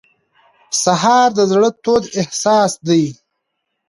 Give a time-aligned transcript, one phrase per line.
[0.83, 3.03] سهار د زړه تود احساس دی.